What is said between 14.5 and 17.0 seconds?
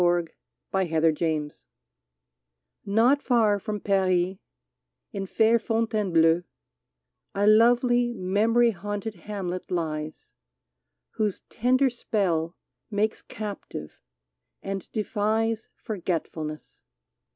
and defies Forgetfulness.